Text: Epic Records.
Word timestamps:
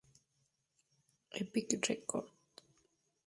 Epic 1.41 1.77
Records. 1.87 2.31